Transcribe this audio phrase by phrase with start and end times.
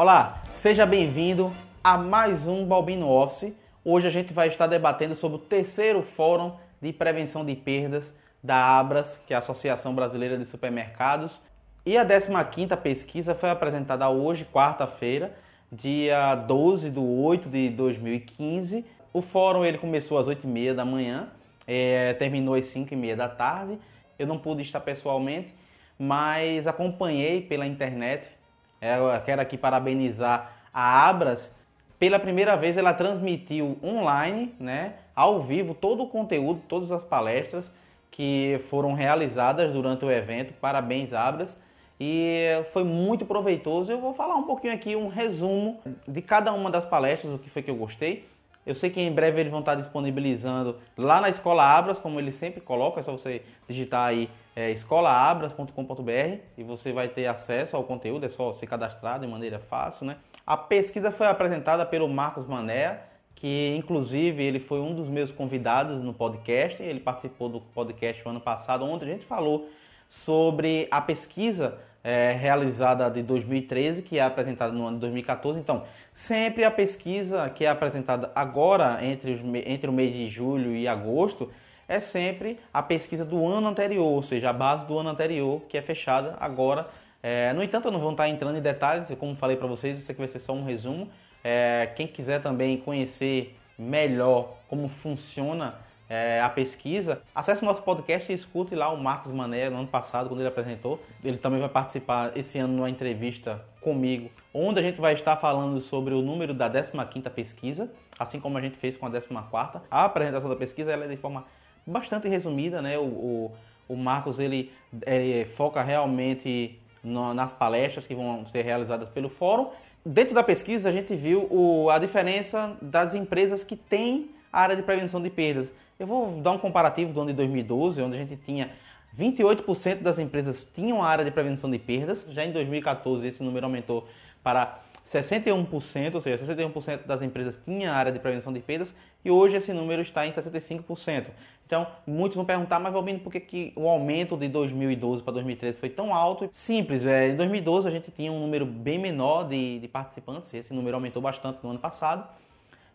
[0.00, 3.52] Olá, seja bem-vindo a mais um Balbino Office.
[3.84, 8.78] Hoje a gente vai estar debatendo sobre o terceiro Fórum de Prevenção de Perdas da
[8.78, 11.42] Abras, que é a Associação Brasileira de Supermercados.
[11.84, 15.34] E a 15ª pesquisa foi apresentada hoje, quarta-feira,
[15.72, 18.84] dia 12 de 8 de 2015.
[19.12, 21.28] O fórum ele começou às 8h30 da manhã,
[21.66, 23.76] é, terminou às 5h30 da tarde.
[24.16, 25.52] Eu não pude estar pessoalmente,
[25.98, 28.37] mas acompanhei pela internet
[28.80, 31.52] eu quero aqui parabenizar a Abras.
[31.98, 37.72] Pela primeira vez ela transmitiu online, né, ao vivo, todo o conteúdo, todas as palestras
[38.10, 40.52] que foram realizadas durante o evento.
[40.60, 41.60] Parabéns, Abras.
[42.00, 43.90] E foi muito proveitoso.
[43.90, 47.50] Eu vou falar um pouquinho aqui, um resumo de cada uma das palestras, o que
[47.50, 48.28] foi que eu gostei.
[48.68, 52.34] Eu sei que em breve eles vão estar disponibilizando lá na Escola Abras, como eles
[52.34, 57.84] sempre colocam, é só você digitar aí é, escolaabras.com.br e você vai ter acesso ao
[57.84, 60.18] conteúdo, é só se cadastrar de maneira fácil, né?
[60.46, 63.00] A pesquisa foi apresentada pelo Marcos Mané,
[63.34, 68.32] que inclusive ele foi um dos meus convidados no podcast, ele participou do podcast no
[68.32, 69.70] ano passado, onde a gente falou
[70.06, 71.78] sobre a pesquisa
[72.08, 75.60] é, realizada de 2013, que é apresentada no ano de 2014.
[75.60, 80.74] Então, sempre a pesquisa que é apresentada agora, entre, os, entre o mês de julho
[80.74, 81.50] e agosto,
[81.86, 85.76] é sempre a pesquisa do ano anterior, ou seja, a base do ano anterior, que
[85.76, 86.88] é fechada agora.
[87.22, 90.10] É, no entanto, eu não vou estar entrando em detalhes, como falei para vocês, isso
[90.10, 91.10] aqui vai ser só um resumo.
[91.44, 95.74] É, quem quiser também conhecer melhor como funciona
[96.08, 99.88] é, a pesquisa, acesse o nosso podcast e escute lá o Marcos Mané, no ano
[99.88, 101.00] passado, quando ele apresentou.
[101.22, 105.78] Ele também vai participar esse ano numa entrevista comigo, onde a gente vai estar falando
[105.80, 109.82] sobre o número da 15ª pesquisa, assim como a gente fez com a 14ª.
[109.90, 111.44] A apresentação da pesquisa ela é de forma
[111.86, 112.98] bastante resumida, né?
[112.98, 113.52] O, o,
[113.88, 114.72] o Marcos, ele,
[115.06, 119.70] ele, foca realmente no, nas palestras que vão ser realizadas pelo fórum.
[120.04, 124.76] Dentro da pesquisa, a gente viu o, a diferença das empresas que têm a área
[124.76, 125.72] de prevenção de perdas.
[125.98, 128.70] Eu vou dar um comparativo do ano de 2012, onde a gente tinha
[129.18, 132.26] 28% das empresas tinham a área de prevenção de perdas.
[132.30, 134.06] Já em 2014 esse número aumentou
[134.42, 138.94] para 61%, ou seja, 61% das empresas tinham a área de prevenção de perdas
[139.24, 141.28] e hoje esse número está em 65%.
[141.66, 145.78] Então, muitos vão perguntar, mas Valbino, por que, que o aumento de 2012 para 2013
[145.78, 146.48] foi tão alto?
[146.52, 150.72] Simples, é, em 2012 a gente tinha um número bem menor de, de participantes, esse
[150.72, 152.28] número aumentou bastante no ano passado.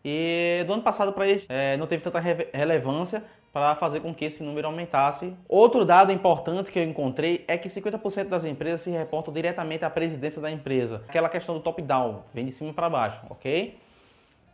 [0.06, 4.14] E do ano passado para este é, não teve tanta re relevância para fazer com
[4.14, 5.34] que esse número aumentasse.
[5.48, 9.90] Outro dado importante que eu encontrei é que 50% das empresas se reportam diretamente à
[9.90, 11.04] presidência da empresa.
[11.08, 13.78] Aquela questão do top-down, vem de cima para baixo, ok?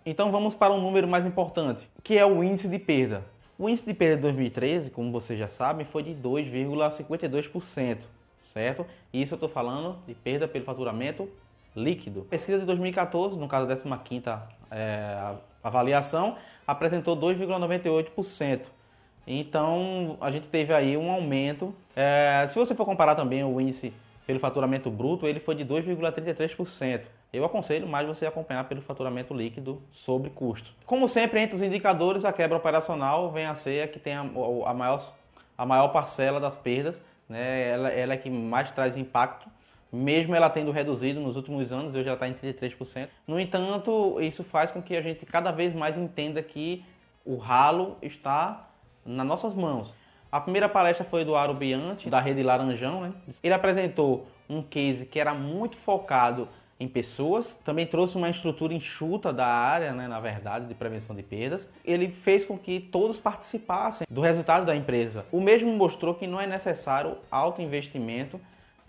[0.06, 3.24] Então vamos para um número mais importante, que é o índice de perda.
[3.58, 8.06] O índice de perda de 2013, como vocês já sabem, foi de 2,52%,
[8.44, 8.86] certo?
[9.14, 11.28] Isso eu estou falando de perda pelo faturamento
[11.80, 12.24] líquido.
[12.24, 16.36] Pesquisa de 2014, no caso da 15ª é, avaliação,
[16.68, 18.68] apresentou 2,98%.
[19.26, 21.74] Então, a gente teve aí um aumento.
[21.96, 23.94] É, se você for comparar também o índice
[24.26, 27.02] pelo faturamento bruto, ele foi de 2,33%.
[27.32, 30.72] Eu aconselho mais você acompanhar pelo faturamento líquido sobre custo.
[30.86, 34.22] Como sempre, entre os indicadores, a quebra operacional vem a ser a que tem a,
[34.22, 35.14] a maior,
[35.58, 37.02] a maior parcela das perdas.
[37.28, 37.70] Né?
[37.70, 39.48] Ela, ela é que mais traz impacto
[39.92, 43.08] mesmo ela tendo reduzido nos últimos anos, hoje ela está em 33%.
[43.28, 46.84] No entanto, isso faz com que a gente cada vez mais entenda que
[47.26, 48.70] o ralo está
[49.06, 49.94] nas nossas mãos.
[50.32, 53.02] A primeira palestra foi do Aro Biante, da Rede Laranjão.
[53.02, 53.14] Né?
[53.42, 56.48] Ele apresentou um case que era muito focado
[56.80, 61.22] em pessoas, também trouxe uma estrutura enxuta da área, né, na verdade, de prevenção de
[61.22, 61.70] perdas.
[61.84, 65.26] Ele fez com que todos participassem do resultado da empresa.
[65.30, 68.40] O mesmo mostrou que não é necessário alto investimento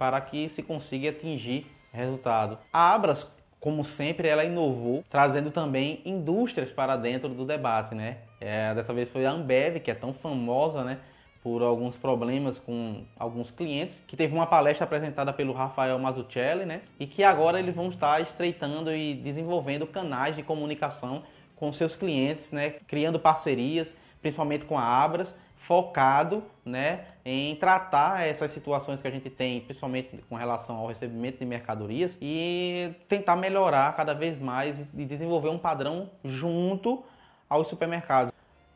[0.00, 2.56] para que se consiga atingir resultado.
[2.72, 3.30] A Abras,
[3.60, 8.16] como sempre, ela inovou, trazendo também indústrias para dentro do debate, né?
[8.40, 11.00] É, dessa vez foi a Ambev, que é tão famosa, né?
[11.42, 16.80] Por alguns problemas com alguns clientes, que teve uma palestra apresentada pelo Rafael Mazzucchelli, né?
[16.98, 21.24] E que agora eles vão estar estreitando e desenvolvendo canais de comunicação
[21.56, 22.70] com seus clientes, né?
[22.86, 29.28] Criando parcerias, principalmente com a Abras, focado né, em tratar essas situações que a gente
[29.28, 35.04] tem, principalmente com relação ao recebimento de mercadorias, e tentar melhorar cada vez mais e
[35.04, 37.04] desenvolver um padrão junto
[37.48, 38.32] aos supermercados.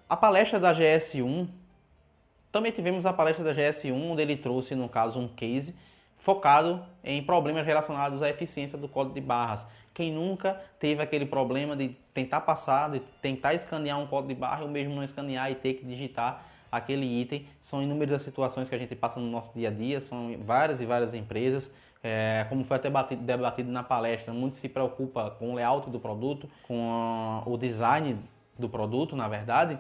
[0.09, 1.49] A palestra da GS1,
[2.53, 5.75] também tivemos a palestra da GS1, onde ele trouxe, no caso, um case
[6.19, 9.67] focado em problemas relacionados à eficiência do código de barras.
[9.93, 14.63] Quem nunca teve aquele problema de tentar passar, de tentar escanear um código de barra
[14.63, 17.47] ou mesmo não escanear e ter que digitar aquele item.
[17.61, 20.87] São inúmeras situações que a gente passa no nosso dia a dia, são várias e
[20.87, 21.73] várias empresas.
[22.03, 25.99] É, como foi até debatido, debatido na palestra, muito se preocupa com o layout do
[25.99, 28.19] produto, com o design
[28.59, 29.79] do produto, na verdade,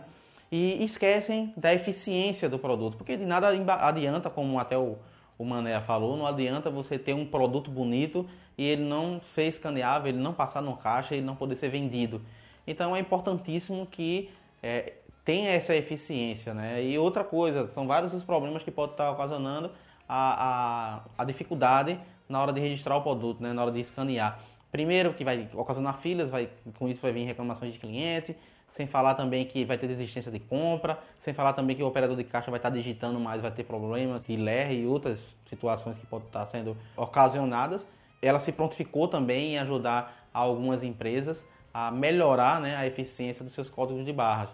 [0.50, 4.96] e esquecem da eficiência do produto, porque de nada adianta, como até o,
[5.38, 8.26] o Mané falou, não adianta você ter um produto bonito
[8.56, 12.22] e ele não ser escaneável, ele não passar no caixa, ele não poder ser vendido.
[12.66, 14.30] Então é importantíssimo que
[14.62, 14.94] é,
[15.24, 16.54] tenha essa eficiência.
[16.54, 16.84] Né?
[16.84, 19.70] E outra coisa, são vários os problemas que podem estar ocasionando
[20.08, 21.98] a, a, a dificuldade
[22.28, 23.52] na hora de registrar o produto, né?
[23.52, 24.40] na hora de escanear.
[24.70, 26.48] Primeiro que vai ocasionar filas, vai,
[26.78, 28.36] com isso vai vir reclamações de cliente,
[28.74, 32.16] sem falar também que vai ter desistência de compra, sem falar também que o operador
[32.16, 36.04] de caixa vai estar digitando mais, vai ter problemas de LER e outras situações que
[36.04, 37.86] podem estar sendo ocasionadas.
[38.20, 43.70] Ela se prontificou também em ajudar algumas empresas a melhorar né, a eficiência dos seus
[43.70, 44.50] códigos de barras.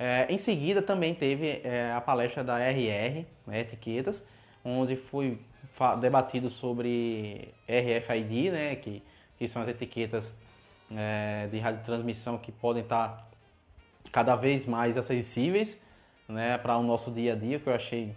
[0.00, 4.24] É, em seguida também teve é, a palestra da RR, né, Etiquetas,
[4.64, 5.38] onde foi
[6.00, 9.00] debatido sobre RFID, né, que,
[9.38, 10.36] que são as etiquetas
[10.90, 13.32] é, de radiotransmissão que podem estar
[14.12, 15.80] cada vez mais acessíveis
[16.28, 18.14] né, para o nosso dia a dia, que eu achei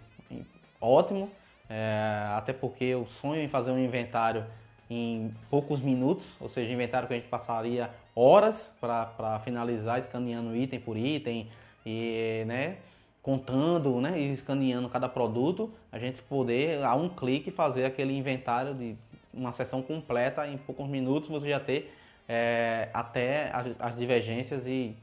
[0.80, 1.30] ótimo,
[1.68, 4.44] é, até porque o sonho em fazer um inventário
[4.90, 10.80] em poucos minutos, ou seja, inventário que a gente passaria horas para finalizar, escaneando item
[10.80, 11.48] por item
[11.84, 12.78] e né,
[13.22, 18.74] contando né, e escaneando cada produto, a gente poder, a um clique, fazer aquele inventário
[18.74, 18.96] de
[19.32, 21.94] uma sessão completa em poucos minutos, você já ter
[22.26, 24.96] é, até as, as, divergências e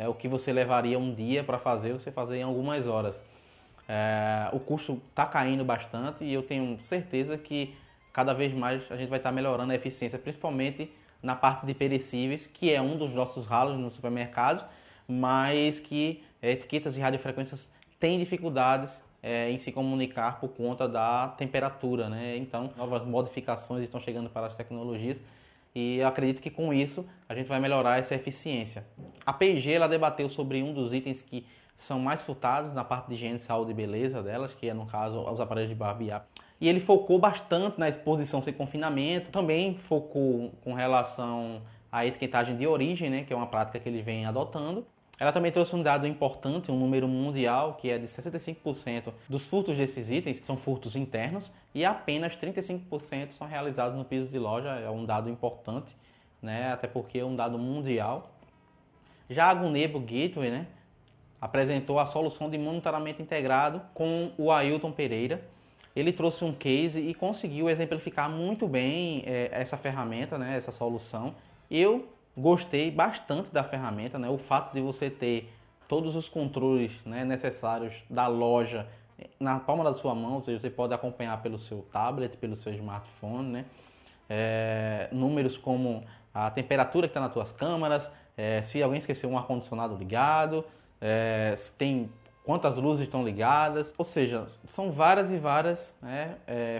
[0.00, 3.22] é, o que você levaria um dia para fazer, você fazer em algumas horas.
[3.86, 7.76] É, o custo está caindo bastante e eu tenho certeza que
[8.10, 10.90] cada vez mais a gente vai estar tá melhorando a eficiência, principalmente
[11.22, 14.66] na parte de perecíveis, que é um dos nossos ralos no supermercado,
[15.06, 22.08] mas que etiquetas de radiofrequências têm dificuldades é, em se comunicar por conta da temperatura,
[22.08, 22.38] né?
[22.38, 25.20] Então, novas modificações estão chegando para as tecnologias
[25.74, 28.84] e eu acredito que com isso a gente vai melhorar essa eficiência.
[29.24, 31.46] A P&G ela debateu sobre um dos itens que
[31.76, 35.20] são mais furtados na parte de higiene, saúde e beleza delas, que é no caso
[35.20, 36.26] os aparelhos de barbear.
[36.60, 42.66] E ele focou bastante na exposição sem confinamento, também focou com relação à etiquetagem de
[42.66, 44.86] origem, né, que é uma prática que ele vem adotando,
[45.20, 49.76] ela também trouxe um dado importante, um número mundial, que é de 65% dos furtos
[49.76, 54.70] desses itens são furtos internos e apenas 35% são realizados no piso de loja.
[54.70, 55.94] É um dado importante,
[56.40, 56.72] né?
[56.72, 58.30] até porque é um dado mundial.
[59.28, 60.66] Já a Gunebo Gateway né?
[61.38, 65.46] apresentou a solução de monitoramento integrado com o Ailton Pereira.
[65.94, 70.56] Ele trouxe um case e conseguiu exemplificar muito bem é, essa ferramenta, né?
[70.56, 71.34] essa solução.
[71.70, 72.08] Eu
[72.40, 74.28] Gostei bastante da ferramenta, né?
[74.28, 75.52] O fato de você ter
[75.86, 78.86] todos os controles né, necessários da loja
[79.38, 82.72] na palma da sua mão, ou seja, você pode acompanhar pelo seu tablet, pelo seu
[82.72, 83.64] smartphone, né?
[84.28, 89.36] É, números como a temperatura que está nas suas câmeras, é, se alguém esqueceu um
[89.36, 90.64] ar-condicionado ligado,
[91.00, 92.10] é, se tem
[92.44, 96.36] quantas luzes estão ligadas, ou seja, são várias e várias né,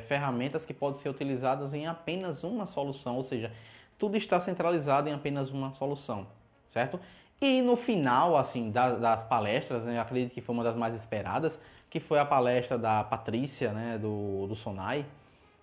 [0.06, 3.52] ferramentas que podem ser utilizadas em apenas uma solução, ou seja,
[4.00, 6.26] tudo está centralizado em apenas uma solução,
[6.66, 6.98] certo?
[7.40, 10.94] E no final, assim, das, das palestras, né, eu acredito que foi uma das mais
[10.94, 15.04] esperadas, que foi a palestra da Patrícia, né, do, do Sonai,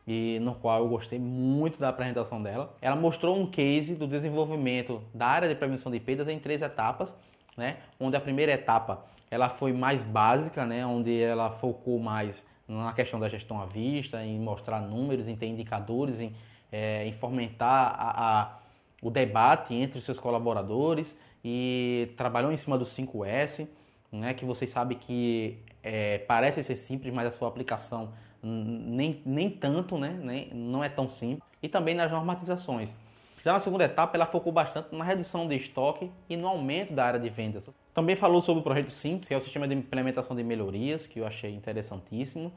[0.07, 2.73] e no qual eu gostei muito da apresentação dela.
[2.81, 7.15] Ela mostrou um case do desenvolvimento da área de prevenção de perdas em três etapas,
[7.57, 12.93] né, onde a primeira etapa ela foi mais básica, né, onde ela focou mais na
[12.93, 16.33] questão da gestão à vista, em mostrar números, em ter indicadores, em
[16.71, 18.59] é, em fomentar a, a,
[19.01, 23.67] o debate entre os seus colaboradores e trabalhou em cima do 5S,
[24.11, 29.49] né, que vocês sabem que é, parece ser simples, mas a sua aplicação nem, nem
[29.49, 31.43] tanto, né, nem, não é tão simples.
[31.61, 32.95] E também nas normatizações.
[33.43, 37.05] Já na segunda etapa, ela focou bastante na redução de estoque e no aumento da
[37.05, 37.69] área de vendas.
[37.93, 41.19] Também falou sobre o projeto SIMS, que é o sistema de implementação de melhorias, que
[41.19, 42.51] eu achei interessantíssimo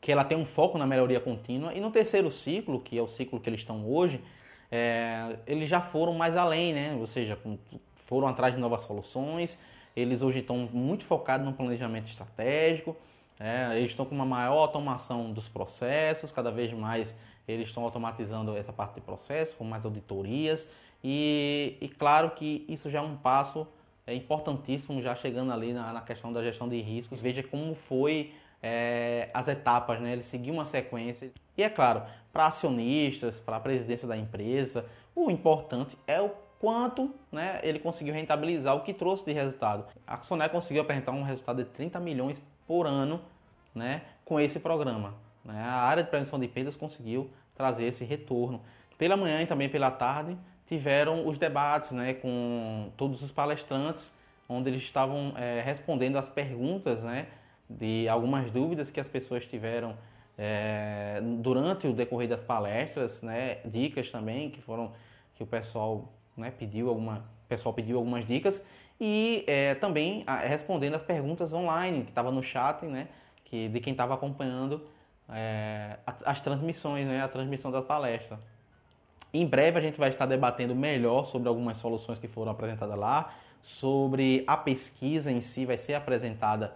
[0.00, 1.72] que ela tem um foco na melhoria contínua.
[1.74, 4.22] E no terceiro ciclo, que é o ciclo que eles estão hoje,
[4.70, 6.96] é, eles já foram mais além, né?
[6.98, 7.38] Ou seja,
[8.06, 9.58] foram atrás de novas soluções.
[9.96, 12.96] Eles hoje estão muito focados no planejamento estratégico.
[13.40, 17.14] É, eles estão com uma maior automação dos processos, cada vez mais
[17.46, 20.68] eles estão automatizando essa parte de processo, com mais auditorias.
[21.02, 23.66] E, e claro que isso já é um passo
[24.06, 27.22] é, importantíssimo, já chegando ali na, na questão da gestão de riscos.
[27.22, 30.12] Veja como foi é, as etapas, né?
[30.12, 31.30] ele seguiu uma sequência.
[31.56, 34.84] E é claro, para acionistas, para a presidência da empresa,
[35.14, 39.86] o importante é o quanto né, ele conseguiu rentabilizar o que trouxe de resultado.
[40.06, 43.20] A Soné conseguiu apresentar um resultado de 30 milhões por ano
[43.74, 45.14] né, com esse programa.
[45.44, 45.60] Né?
[45.60, 48.60] A área de prevenção de perdas conseguiu trazer esse retorno.
[48.96, 50.36] Pela manhã e também pela tarde
[50.66, 54.12] tiveram os debates né, com todos os palestrantes,
[54.48, 57.28] onde eles estavam é, respondendo as perguntas né,
[57.68, 59.96] de algumas dúvidas que as pessoas tiveram
[60.36, 64.92] é, durante o decorrer das palestras, né, dicas também que foram
[65.34, 68.64] que o pessoal né, pediu alguma, pessoal pediu algumas dicas
[69.00, 73.08] e é, também a, respondendo as perguntas online que estava no chat, né,
[73.44, 74.86] que de quem estava acompanhando
[75.28, 78.38] é, as, transmissões, né, a transmissão das palestras.
[79.32, 83.34] Em breve a gente vai estar debatendo melhor sobre algumas soluções que foram apresentadas lá,
[83.60, 86.74] sobre a pesquisa em si vai ser apresentada,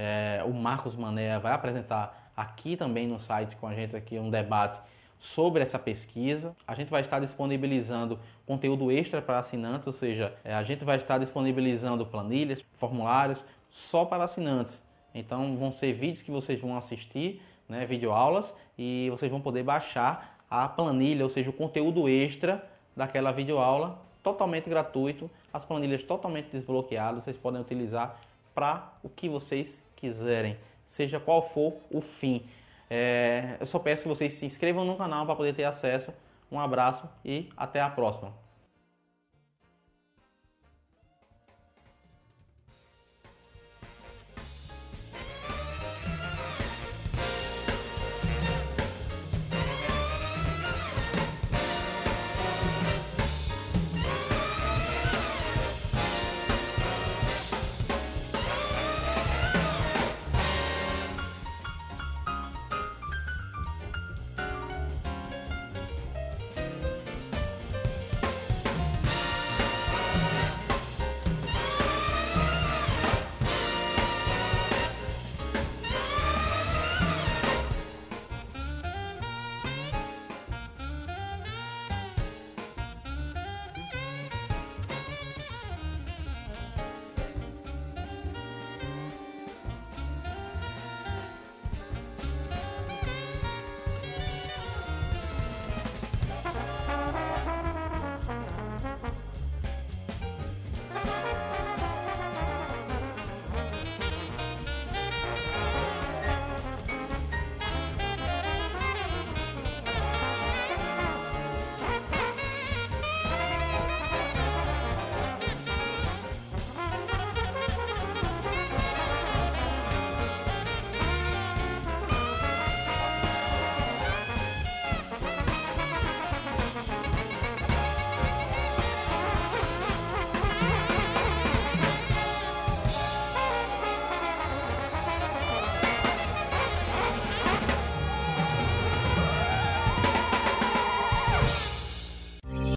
[0.00, 4.30] é, o Marcos Mané vai apresentar aqui também no site com a gente aqui um
[4.30, 4.78] debate
[5.18, 6.54] sobre essa pesquisa.
[6.64, 10.98] A gente vai estar disponibilizando conteúdo extra para assinantes, ou seja, é, a gente vai
[10.98, 14.80] estar disponibilizando planilhas, formulários só para assinantes.
[15.12, 20.38] Então vão ser vídeos que vocês vão assistir, né, videoaulas, e vocês vão poder baixar
[20.48, 22.64] a planilha, ou seja, o conteúdo extra
[22.96, 28.20] daquela videoaula totalmente gratuito, as planilhas totalmente desbloqueadas, vocês podem utilizar
[28.54, 32.46] para o que vocês quiserem, seja qual for o fim.
[32.88, 36.12] É, eu só peço que vocês se inscrevam no canal para poder ter acesso.
[36.50, 38.32] Um abraço e até a próxima.